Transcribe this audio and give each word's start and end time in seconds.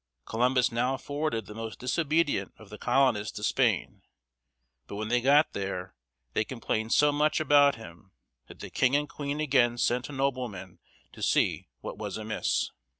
Columbus 0.25 0.71
now 0.71 0.97
forwarded 0.97 1.45
the 1.45 1.53
most 1.53 1.77
disobedient 1.77 2.53
of 2.57 2.71
the 2.71 2.79
colonists 2.79 3.33
to 3.35 3.43
Spain. 3.43 4.01
But 4.87 4.95
when 4.95 5.09
they 5.09 5.21
got 5.21 5.53
there, 5.53 5.93
they 6.33 6.43
complained 6.43 6.91
so 6.91 7.11
much 7.11 7.39
about 7.39 7.75
him 7.75 8.11
that 8.47 8.61
the 8.61 8.71
king 8.71 8.95
and 8.95 9.07
queen 9.07 9.39
again 9.39 9.77
sent 9.77 10.07
out 10.07 10.09
a 10.09 10.13
nobleman 10.17 10.79
to 11.13 11.21
see 11.21 11.67
what 11.81 11.99
was 11.99 12.17
amiss. 12.17 12.71